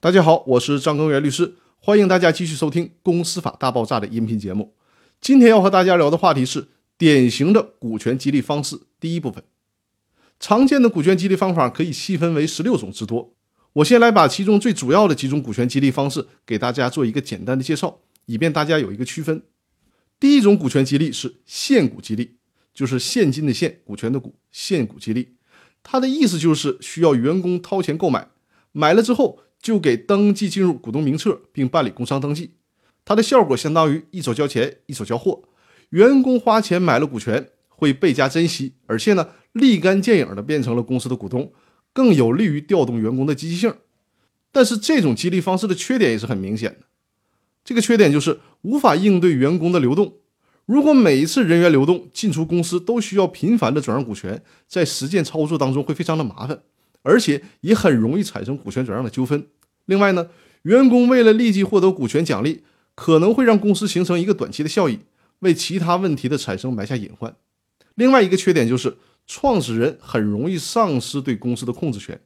[0.00, 4.76] 大家好，我是张根源律师，欢迎大家继续收听《公司法大爆炸》的音频节目。
[5.20, 8.78] 今天要和大家聊的话题是典型的股权激励方式。
[9.00, 9.42] 第一部分，
[10.38, 13.34] 常见的股权激励方法可以细分为十六种之多。
[13.72, 19.42] 我先来把其中最主要的几种股权激励方式给大家做一个简单的介绍，以便大家有一个区分。
[20.20, 22.36] 第一种股权激励是现股激励，
[22.72, 25.34] 就是现金的现，股权的股，现股激励。
[25.82, 28.28] 它的意思就是需要员工掏钱购买，
[28.70, 29.40] 买了之后。
[29.60, 32.52] 就给登记进入股东名册，并办理工商登记。
[33.04, 35.42] 它的效果相当于一手交钱，一手交货。
[35.90, 41.52] 员工花钱买了股权，会倍加珍惜，而且呢，立竿见影的变成了公司的股东，
[41.92, 43.74] 更有利于调动员工的积极性。
[44.52, 46.86] 但是这种激励方式的缺点也是很明显的，
[47.64, 50.14] 这个缺点就是无法应对员工的流动。
[50.66, 56.60] 如果每一次人员流动进出公司都需要频繁的转让股权，在实践操作当中会非常的麻烦。
[57.02, 59.46] 而且也很容易产生股权转让的纠纷。
[59.86, 60.28] 另外呢，
[60.62, 65.00] 员工为了立即获得股权奖励，可能会让公司形成一个短期的效益，
[65.40, 67.34] 为其他问题的产生埋下隐患。
[67.94, 72.20] 另外一个缺点就是，创始人很容易丧失对公司的控制权。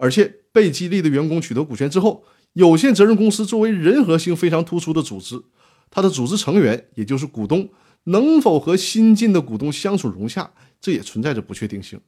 [0.00, 5.42] 而且被激励的员工取得股权之后，有限责任公司作为人和性非常突出的组织，
[5.90, 7.68] 它的组织成员也就是股东，
[8.04, 12.00] 能否和新进的股东相处融洽，这也存在着不确定性。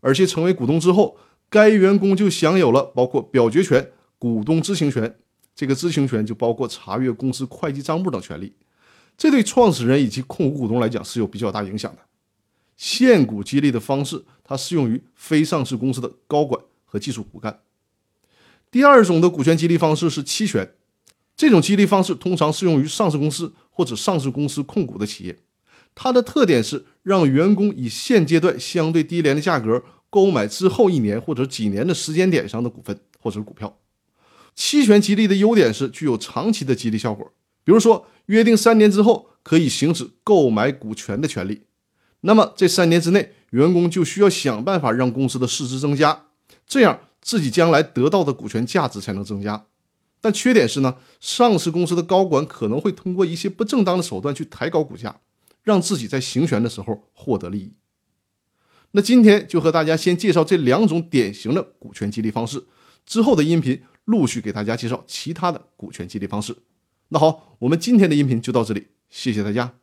[0.00, 1.16] 而且成为股东之后，
[1.50, 5.18] 该员工就享有了包括表决权、股东知情权，
[5.54, 8.54] 这个知情权就包括查阅公司会计账簿等权利。
[9.18, 11.98] 这对创始人以及控股股东来讲是有比较大影响的。
[12.76, 17.60] 现股激励的方式，它适用于非上市公司的高管和技术骨干。
[18.70, 20.72] 第二种的股权激励方式是期权，
[21.36, 25.36] 这种激励方式通常适用于上市公司或者上市公司控股的企业。
[25.96, 29.82] 它的特点是让员工以现阶段相对低廉的价格。
[30.10, 33.78] 购买之后一年或者几年的时间点上的股份或者股票，
[34.54, 37.32] 期权激励的优点是具有长期的激励效果。
[37.62, 41.62] 比如说，约定三年之后可以行使购买股权的权利，
[42.22, 46.26] 那么这三年之内，员工就需要想办法让公司的市值增加，
[46.66, 49.66] 这样自己将来得到的股权价值才能增加。
[50.20, 55.20] 但缺点是呢，上市公司的高管可能会通过一些不正当的手段去抬高股价，
[55.62, 57.72] 让自己在行权的时候获得利益。
[58.92, 62.64] 那今天就和大家先介绍这两种典型的股权激励方式，
[63.06, 66.56] 之后的音频陆续给大家介绍其他的股权激励方式。
[67.08, 69.79] 那好，我们今天的音频就到这里，谢谢大家。